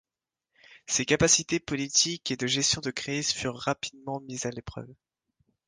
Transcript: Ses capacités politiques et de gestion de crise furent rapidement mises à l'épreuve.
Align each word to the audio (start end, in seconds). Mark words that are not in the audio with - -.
Ses 0.87 1.05
capacités 1.05 1.59
politiques 1.59 2.31
et 2.31 2.35
de 2.35 2.47
gestion 2.47 2.81
de 2.81 2.89
crise 2.89 3.33
furent 3.33 3.55
rapidement 3.59 4.19
mises 4.21 4.47
à 4.47 4.49
l'épreuve. 4.49 4.89